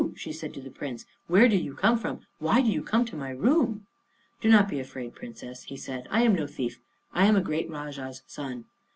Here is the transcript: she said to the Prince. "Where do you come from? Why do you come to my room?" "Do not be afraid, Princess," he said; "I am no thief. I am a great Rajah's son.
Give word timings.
she 0.15 0.31
said 0.33 0.51
to 0.51 0.59
the 0.59 0.71
Prince. 0.71 1.05
"Where 1.27 1.47
do 1.47 1.55
you 1.55 1.75
come 1.75 1.95
from? 1.95 2.21
Why 2.39 2.63
do 2.63 2.71
you 2.71 2.81
come 2.81 3.05
to 3.05 3.15
my 3.15 3.29
room?" 3.29 3.85
"Do 4.41 4.49
not 4.49 4.67
be 4.67 4.79
afraid, 4.79 5.13
Princess," 5.13 5.65
he 5.65 5.77
said; 5.77 6.07
"I 6.09 6.23
am 6.23 6.33
no 6.33 6.47
thief. 6.47 6.79
I 7.13 7.27
am 7.27 7.35
a 7.35 7.39
great 7.41 7.69
Rajah's 7.69 8.23
son. 8.25 8.65